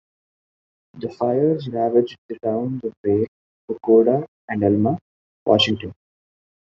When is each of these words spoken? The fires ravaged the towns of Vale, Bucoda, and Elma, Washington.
The 0.97 1.09
fires 1.09 1.67
ravaged 1.69 2.17
the 2.27 2.39
towns 2.39 2.83
of 2.85 2.93
Vale, 3.05 3.27
Bucoda, 3.69 4.25
and 4.49 4.63
Elma, 4.63 4.97
Washington. 5.45 5.93